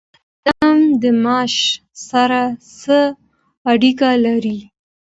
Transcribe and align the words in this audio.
قدم 0.45 0.79
د 1.01 1.03
معاش 1.23 1.55
سره 2.09 2.41
څه 2.79 2.99
اړیکه 3.71 4.09
لري؟ 4.25 4.59